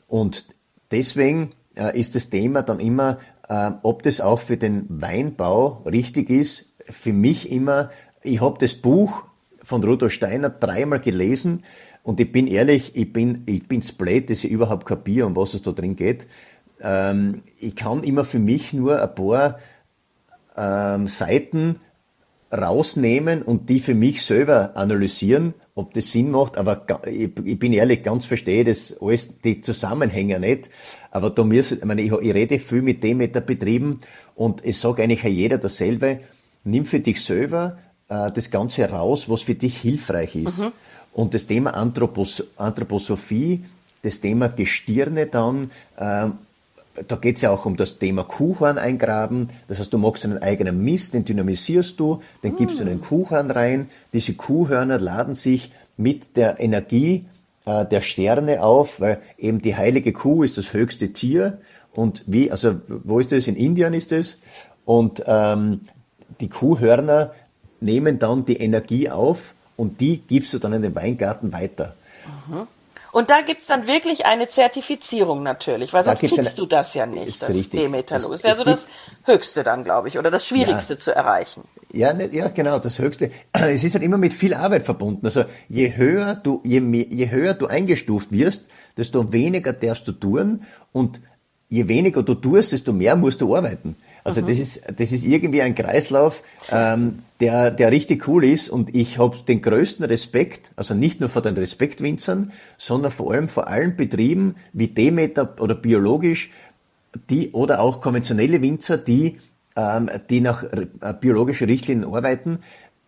[0.07, 0.45] Und
[0.91, 3.17] deswegen äh, ist das Thema dann immer,
[3.49, 6.73] äh, ob das auch für den Weinbau richtig ist.
[6.85, 7.89] Für mich immer,
[8.23, 9.23] ich habe das Buch
[9.61, 11.65] von Rudolf Steiner dreimal gelesen
[12.01, 15.53] und ich bin ehrlich, ich bin, ich bin blöd, dass ich überhaupt kapiere, um was
[15.53, 16.27] es da drin geht.
[16.81, 19.59] Ähm, ich kann immer für mich nur ein paar
[20.59, 21.79] ähm, Seiten
[22.51, 26.57] rausnehmen und die für mich selber analysieren, ob das Sinn macht.
[26.57, 30.69] Aber ich, ich bin ehrlich, ganz verstehe das alles, die Zusammenhänge nicht.
[31.11, 33.99] Aber da mir, ich, meine, ich, ich rede viel mit dem mit der Betrieben
[34.35, 36.21] und ich sage eigentlich jeder dasselbe.
[36.63, 37.77] Nimm für dich selber
[38.09, 40.59] äh, das Ganze raus, was für dich hilfreich ist.
[40.59, 40.71] Mhm.
[41.13, 43.63] Und das Thema Anthropos Anthroposophie,
[44.01, 46.27] das Thema Gestirne dann, äh,
[47.07, 49.49] da geht es ja auch um das Thema Kuhhorn eingraben.
[49.67, 53.01] Das heißt, du machst einen eigenen Mist, den dynamisierst du, den gibst du in einen
[53.01, 53.89] Kuhhorn rein.
[54.13, 57.25] Diese Kuhhörner laden sich mit der Energie
[57.65, 61.59] äh, der Sterne auf, weil eben die heilige Kuh ist das höchste Tier.
[61.93, 63.47] Und wie, also wo ist das?
[63.47, 64.37] In Indien ist es.
[64.85, 65.81] Und ähm,
[66.39, 67.33] die Kuhhörner
[67.81, 71.95] nehmen dann die Energie auf und die gibst du dann in den Weingarten weiter.
[72.47, 72.67] Mhm.
[73.11, 77.05] Und da gibt's dann wirklich eine Zertifizierung natürlich, weil sonst kriegst eine, du das ja
[77.05, 77.79] nicht, das richtig.
[77.79, 78.33] Demeter-Logo.
[78.33, 78.87] Ist ja so das
[79.23, 80.99] Höchste dann, glaube ich, oder das Schwierigste ja.
[80.99, 81.63] zu erreichen.
[81.91, 83.31] Ja, ne, ja, genau, das Höchste.
[83.53, 85.25] Es ist halt immer mit viel Arbeit verbunden.
[85.25, 90.11] Also je höher du, je, mehr, je höher du eingestuft wirst, desto weniger darfst du
[90.11, 91.19] tun und
[91.67, 93.95] je weniger du tust, desto mehr musst du arbeiten.
[94.29, 94.47] Also mhm.
[94.47, 99.17] das ist das ist irgendwie ein Kreislauf, ähm, der der richtig cool ist und ich
[99.17, 103.95] habe den größten Respekt, also nicht nur vor den Respektwinzern, sondern vor allem vor allen
[103.95, 106.51] Betrieben wie Demeter oder biologisch,
[107.29, 109.37] die oder auch konventionelle Winzer, die
[109.75, 110.87] ähm, die nach äh,
[111.19, 112.59] biologischen Richtlinien arbeiten,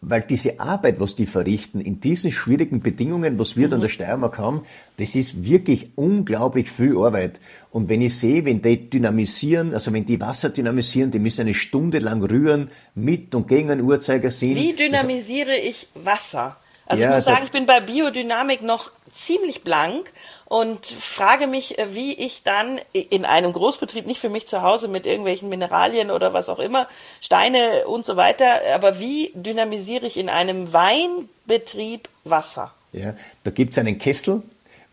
[0.01, 3.75] weil diese Arbeit, was die verrichten, in diesen schwierigen Bedingungen, was wir mhm.
[3.75, 4.63] an der Steiermark haben,
[4.97, 7.39] das ist wirklich unglaublich viel Arbeit.
[7.69, 11.53] Und wenn ich sehe, wenn die dynamisieren, also wenn die Wasser dynamisieren, die müssen eine
[11.53, 14.55] Stunde lang rühren, mit und gegen einen Uhrzeigersinn.
[14.55, 16.57] Wie dynamisiere ich Wasser?
[16.87, 20.11] Also ja, ich muss sagen, ich bin bei Biodynamik noch ziemlich blank
[20.51, 24.89] und frage mich, äh, wie ich dann in einem Großbetrieb, nicht für mich zu Hause
[24.89, 26.89] mit irgendwelchen Mineralien oder was auch immer,
[27.21, 32.73] Steine und so weiter, aber wie dynamisiere ich in einem Weinbetrieb Wasser?
[32.91, 33.13] Ja,
[33.45, 34.41] da gibt es einen Kessel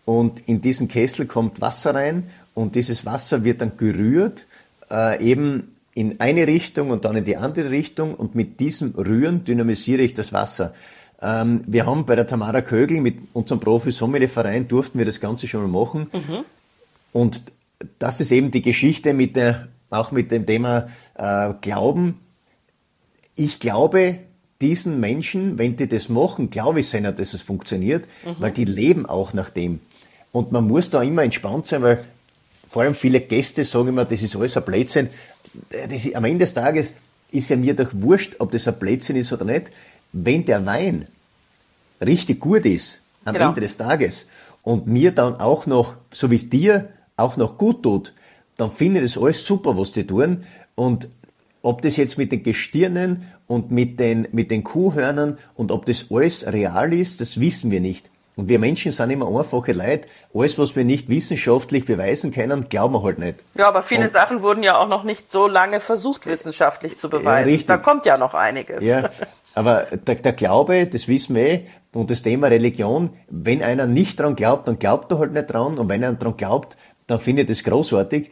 [0.04, 4.46] und in diesen Kessel kommt Wasser rein und dieses Wasser wird dann gerührt,
[4.92, 9.44] äh, eben in eine Richtung und dann in die andere Richtung und mit diesem Rühren
[9.44, 10.72] dynamisiere ich das Wasser.
[11.20, 15.62] Ähm, wir haben bei der Tamara Kögel mit unserem Profi-Sommelier-Verein durften wir das Ganze schon
[15.62, 16.08] mal machen.
[16.12, 16.44] Mhm.
[17.12, 17.42] Und
[17.98, 22.20] das ist eben die Geschichte mit der, auch mit dem Thema äh, Glauben.
[23.34, 24.18] Ich glaube,
[24.60, 28.36] diesen Menschen, wenn die das machen, glaube ich seiner, dass es funktioniert, mhm.
[28.38, 29.80] weil die leben auch nach dem.
[30.32, 32.04] Und man muss da immer entspannt sein, weil
[32.68, 35.08] vor allem viele Gäste sagen immer, das ist alles ein Blödsinn.
[35.70, 36.92] Das ist, am Ende des Tages
[37.30, 39.70] ist ja mir doch wurscht, ob das ein Blödsinn ist oder nicht
[40.12, 41.06] wenn der Wein
[42.00, 43.48] richtig gut ist am genau.
[43.48, 44.26] Ende des Tages
[44.62, 48.12] und mir dann auch noch, so wie es dir auch noch gut tut,
[48.56, 50.44] dann finde ich das alles super, was die tun.
[50.74, 51.08] Und
[51.62, 56.06] ob das jetzt mit den Gestirnen und mit den, mit den Kuhhörnern und ob das
[56.10, 58.08] alles real ist, das wissen wir nicht.
[58.36, 60.06] Und wir Menschen sind immer einfache Leute.
[60.32, 63.40] Alles, was wir nicht wissenschaftlich beweisen können, glauben wir halt nicht.
[63.54, 67.10] Ja, aber viele und, Sachen wurden ja auch noch nicht so lange versucht, wissenschaftlich zu
[67.10, 67.50] beweisen.
[67.50, 68.84] Ja, da kommt ja noch einiges.
[68.84, 69.10] Ja,
[69.54, 74.20] Aber der, der Glaube, das wissen wir eh, und das Thema Religion, wenn einer nicht
[74.20, 75.78] dran glaubt, dann glaubt er halt nicht dran.
[75.78, 78.30] Und wenn er dran glaubt, dann finde ich das großartig.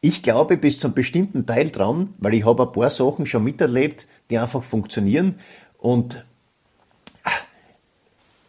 [0.00, 4.06] Ich glaube bis zum bestimmten Teil dran, weil ich habe ein paar Sachen schon miterlebt,
[4.30, 5.40] die einfach funktionieren.
[5.78, 6.24] Und
[7.24, 7.30] ah,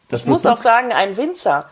[0.10, 1.70] das ich muss auch sagen, ein Winzer,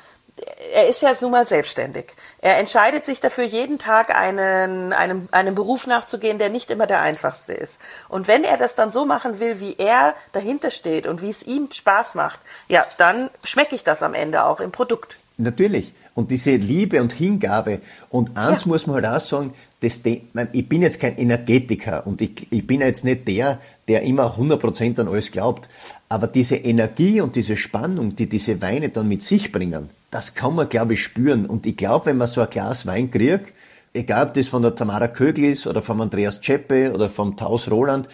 [0.73, 2.05] er ist ja nun mal selbstständig.
[2.39, 7.01] Er entscheidet sich dafür, jeden Tag einen, einem, einem Beruf nachzugehen, der nicht immer der
[7.01, 7.79] einfachste ist.
[8.09, 11.43] Und wenn er das dann so machen will, wie er dahinter steht und wie es
[11.43, 15.17] ihm Spaß macht, ja, dann schmecke ich das am Ende auch im Produkt.
[15.37, 15.93] Natürlich.
[16.15, 17.79] Und diese Liebe und Hingabe.
[18.09, 18.69] Und eins ja.
[18.69, 22.81] muss man halt auch sagen, das, ich bin jetzt kein Energetiker und ich, ich bin
[22.81, 25.69] jetzt nicht der, der immer 100% an alles glaubt.
[26.09, 30.55] Aber diese Energie und diese Spannung, die diese Weine dann mit sich bringen, das kann
[30.55, 31.45] man, glaube ich, spüren.
[31.45, 33.53] Und ich glaube, wenn man so ein Glas Wein kriegt,
[33.93, 37.69] egal ob das von der Tamara Kögel ist oder vom Andreas Czeppe oder vom Taus
[37.69, 38.07] Roland,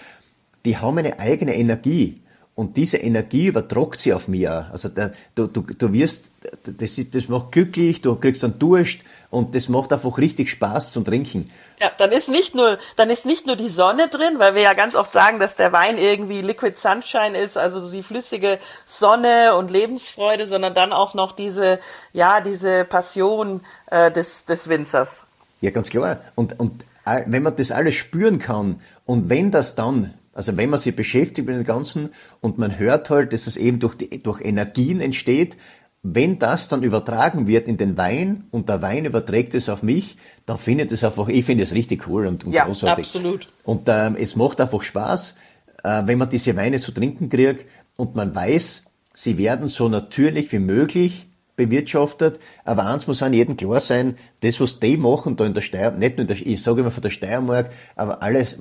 [0.66, 2.22] die haben eine eigene Energie.
[2.56, 4.68] Und diese Energie übertragt sie auf auch.
[4.72, 6.26] Also der, du, du, du wirst,
[6.64, 9.00] das, das macht glücklich, du kriegst einen Durst
[9.34, 11.50] und das macht einfach richtig Spaß zum Trinken.
[11.82, 14.74] Ja, dann ist nicht nur, dann ist nicht nur die Sonne drin, weil wir ja
[14.74, 19.72] ganz oft sagen, dass der Wein irgendwie Liquid Sunshine ist, also die flüssige Sonne und
[19.72, 21.80] Lebensfreude, sondern dann auch noch diese,
[22.13, 25.24] ja, diese Passion äh, des, des Winzers.
[25.62, 26.19] Ja, ganz klar.
[26.36, 30.72] Und, und äh, wenn man das alles spüren kann und wenn das dann also wenn
[30.72, 32.10] man sich beschäftigt mit dem Ganzen
[32.41, 35.58] und man hört halt, dass es eben durch, die, durch Energien entsteht,
[36.04, 40.18] wenn das dann übertragen wird in den Wein und der Wein überträgt es auf mich,
[40.46, 43.06] dann finde ich das einfach, ich finde es richtig cool und, und ja, großartig.
[43.06, 43.48] absolut.
[43.63, 45.36] Und ähm, es macht einfach Spaß,
[45.84, 50.52] äh, wenn man diese Weine zu trinken kriegt und man weiß, sie werden so natürlich
[50.52, 52.38] wie möglich bewirtschaftet.
[52.66, 56.00] Aber eins muss an jedem klar sein, das, was die machen da in der Steiermark,
[56.00, 58.60] nicht nur in der, ich sage immer von der Steiermark, aber alles,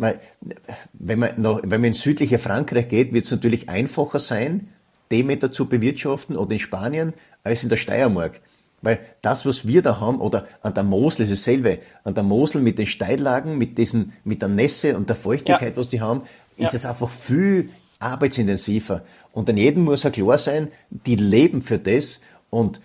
[0.92, 4.68] wenn man, noch, wenn man ins südliche Frankreich geht, wird es natürlich einfacher sein,
[5.10, 7.12] Demeter zu bewirtschaften oder in Spanien
[7.44, 8.40] als in der Steiermark.
[8.82, 12.60] Weil das, was wir da haben, oder an der Mosel ist dasselbe, an der Mosel
[12.60, 15.76] mit den Steillagen, mit diesen, mit der Nässe und der Feuchtigkeit, ja.
[15.76, 16.22] was die haben,
[16.56, 16.76] ist ja.
[16.76, 19.02] es einfach viel arbeitsintensiver.
[19.32, 22.80] Und an jedem muss ja klar sein, die leben für das und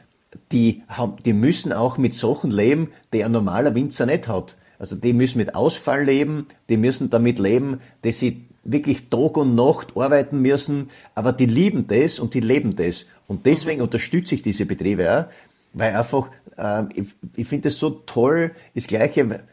[0.51, 4.55] die, haben, die müssen auch mit Sachen leben, die ein normaler Winzer nicht hat.
[4.79, 9.55] Also die müssen mit Ausfall leben, die müssen damit leben, dass sie wirklich Tag und
[9.55, 13.05] Nacht arbeiten müssen, aber die lieben das und die leben das.
[13.27, 15.25] Und deswegen unterstütze ich diese Betriebe auch,
[15.73, 19.43] weil einfach, äh, ich, ich finde es so toll, das Gleiche,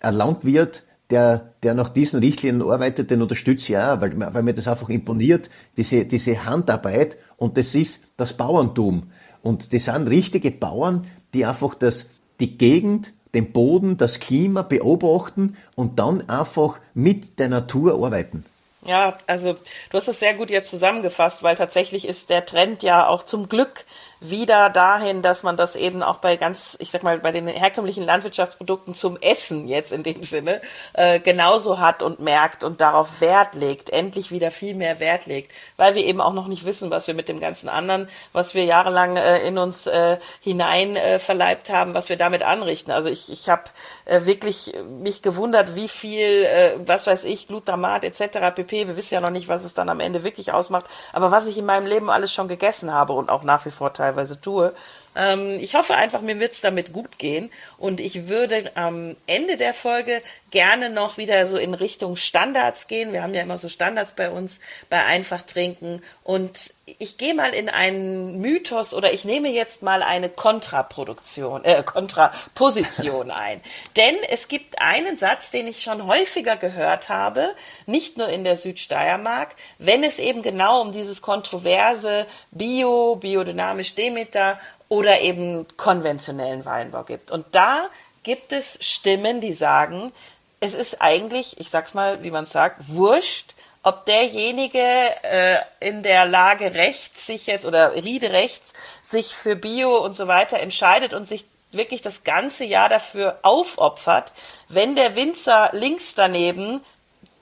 [0.00, 4.54] ein Landwirt, der, der nach diesen Richtlinien arbeitet, den unterstütze ich auch, weil, weil mir
[4.54, 9.10] das einfach imponiert, diese, diese Handarbeit und das ist das Bauerntum.
[9.42, 15.56] Und das sind richtige Bauern, die einfach das, die Gegend, den Boden, das Klima beobachten
[15.74, 18.44] und dann einfach mit der Natur arbeiten.
[18.86, 23.08] Ja, also du hast das sehr gut jetzt zusammengefasst, weil tatsächlich ist der Trend ja
[23.08, 23.84] auch zum Glück
[24.20, 28.04] wieder dahin, dass man das eben auch bei ganz, ich sag mal, bei den herkömmlichen
[28.04, 30.62] Landwirtschaftsprodukten zum Essen jetzt in dem Sinne
[30.94, 35.52] äh, genauso hat und merkt und darauf Wert legt, endlich wieder viel mehr Wert legt,
[35.76, 38.64] weil wir eben auch noch nicht wissen, was wir mit dem ganzen anderen, was wir
[38.64, 42.92] jahrelang äh, in uns äh, hinein äh, verleibt haben, was wir damit anrichten.
[42.92, 43.64] Also ich, ich habe
[44.06, 48.54] äh, wirklich mich gewundert, wie viel, äh, was weiß ich, Glutamat etc.
[48.54, 51.30] pp okay, wir wissen ja noch nicht, was es dann am Ende wirklich ausmacht, aber
[51.30, 54.40] was ich in meinem Leben alles schon gegessen habe und auch nach wie vor teilweise
[54.40, 54.72] tue,
[55.16, 57.50] ähm, ich hoffe einfach, mir wird's damit gut gehen.
[57.78, 63.12] Und ich würde am Ende der Folge gerne noch wieder so in Richtung Standards gehen.
[63.12, 66.02] Wir haben ja immer so Standards bei uns bei Einfach trinken.
[66.22, 71.82] Und ich gehe mal in einen Mythos oder ich nehme jetzt mal eine Kontraproduktion, äh,
[71.82, 73.60] Kontraposition ein.
[73.96, 77.54] Denn es gibt einen Satz, den ich schon häufiger gehört habe,
[77.86, 84.60] nicht nur in der Südsteiermark, wenn es eben genau um dieses kontroverse Bio, biodynamisch Demeter
[84.88, 87.30] oder eben konventionellen Weinbau gibt.
[87.30, 87.88] Und da
[88.22, 90.12] gibt es Stimmen, die sagen,
[90.60, 96.26] es ist eigentlich, ich sag's mal, wie man sagt, wurscht, ob derjenige äh, in der
[96.26, 98.72] Lage rechts sich jetzt oder Riede rechts
[99.02, 104.32] sich für Bio und so weiter entscheidet und sich wirklich das ganze Jahr dafür aufopfert,
[104.68, 106.80] wenn der Winzer links daneben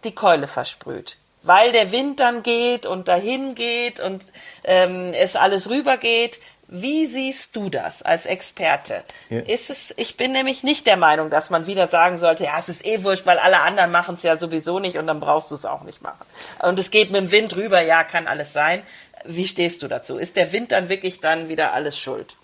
[0.04, 1.16] die Keule versprüht.
[1.42, 4.24] Weil der Wind dann geht und dahin geht und
[4.64, 9.03] ähm, es alles rübergeht, wie siehst du das als Experte?
[9.29, 9.40] Ja.
[9.40, 12.68] Ist es, ich bin nämlich nicht der Meinung, dass man wieder sagen sollte, ja, es
[12.68, 15.55] ist eh wurscht, weil alle anderen machen es ja sowieso nicht und dann brauchst du
[15.55, 16.24] es auch nicht machen.
[16.62, 18.83] Und es geht mit dem Wind rüber, ja, kann alles sein.
[19.24, 20.16] Wie stehst du dazu?
[20.16, 22.37] Ist der Wind dann wirklich dann wieder alles schuld?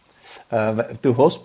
[0.51, 1.43] Äh, du hast,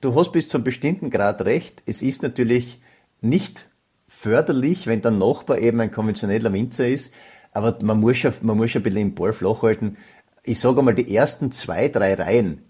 [0.00, 1.82] du hast bis zu einem bestimmten Grad recht.
[1.86, 2.80] Es ist natürlich
[3.20, 3.66] nicht
[4.06, 7.12] förderlich, wenn der Nachbar eben ein konventioneller Winzer ist,
[7.52, 9.96] aber man muss schon, man muss schon ein bisschen im Ball flach halten
[10.44, 12.62] ich sage mal, die ersten zwei, drei Reihen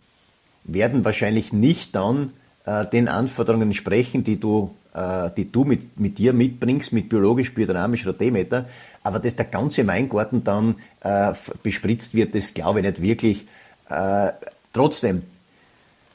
[0.64, 2.32] werden wahrscheinlich nicht dann
[2.66, 7.54] äh, den Anforderungen entsprechen, die du, äh, die du mit, mit dir mitbringst, mit biologisch,
[7.54, 8.66] biodynamisch oder Demeter.
[9.02, 13.46] Aber dass der ganze Weingarten dann äh, bespritzt wird, das glaube ich nicht wirklich.
[13.88, 14.32] Äh,
[14.72, 15.22] trotzdem.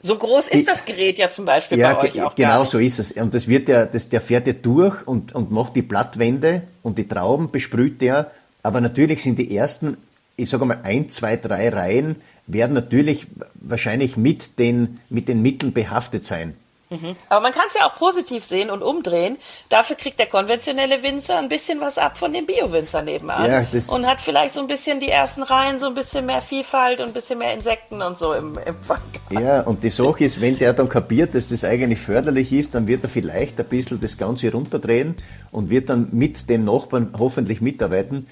[0.00, 2.34] So groß ist das Gerät ja zum Beispiel ja, bei euch auch.
[2.34, 3.12] Genau so ist es.
[3.12, 6.98] Und das wird ja, das, der fährt ja durch und, und macht die Blattwände und
[6.98, 8.30] die Trauben besprüht der.
[8.62, 9.96] Aber natürlich sind die ersten
[10.36, 12.16] ich sage mal, ein, zwei, drei Reihen
[12.46, 16.54] werden natürlich wahrscheinlich mit den, mit den Mitteln behaftet sein.
[16.90, 17.16] Mhm.
[17.28, 19.38] Aber man kann es ja auch positiv sehen und umdrehen.
[19.68, 23.50] Dafür kriegt der konventionelle Winzer ein bisschen was ab von dem Bio-Winzer nebenan.
[23.50, 27.00] Ja, und hat vielleicht so ein bisschen die ersten Reihen, so ein bisschen mehr Vielfalt
[27.00, 29.00] und ein bisschen mehr Insekten und so im, im Fang.
[29.30, 32.86] Ja, und die Sache ist, wenn der dann kapiert, dass das eigentlich förderlich ist, dann
[32.86, 35.16] wird er vielleicht ein bisschen das Ganze runterdrehen
[35.50, 38.26] und wird dann mit den Nachbarn hoffentlich mitarbeiten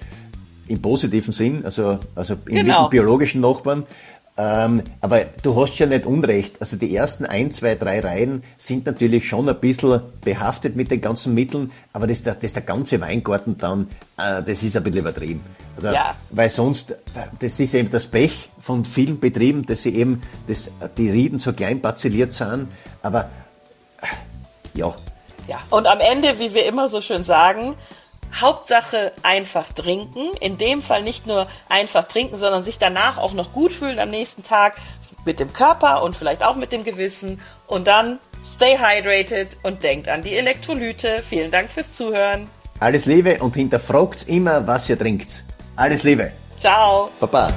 [0.73, 2.89] im positiven Sinn, also, also im genau.
[2.89, 3.87] biologischen Nachbarn.
[4.39, 6.57] Ähm, aber du hast ja nicht Unrecht.
[6.61, 11.03] Also die ersten ein, zwei, drei Reihen sind natürlich schon ein bisschen behaftet mit den
[11.03, 15.43] ganzen Mitteln, aber das, das der ganze Weingarten dann, äh, das ist ein bisschen übertrieben.
[15.77, 16.15] Also, ja.
[16.31, 16.95] Weil sonst,
[17.41, 21.53] das ist eben das Pech von vielen Betrieben, dass sie eben das, die Rieden so
[21.53, 22.69] klein parzelliert sind,
[23.03, 23.29] aber
[24.73, 24.95] ja.
[25.47, 27.75] Ja, und am Ende, wie wir immer so schön sagen,
[28.41, 30.31] Hauptsache einfach trinken.
[30.41, 34.11] In dem Fall nicht nur einfach trinken, sondern sich danach auch noch gut fühlen am
[34.11, 34.77] nächsten Tag
[35.25, 37.41] mit dem Körper und vielleicht auch mit dem Gewissen.
[37.67, 41.23] Und dann stay hydrated und denkt an die Elektrolyte.
[41.23, 42.49] Vielen Dank fürs Zuhören.
[42.81, 45.45] Alles Liebe und hinterfragt immer, was ihr trinkt.
[45.77, 46.33] Alles Liebe.
[46.59, 47.11] Ciao.
[47.21, 47.53] Baba.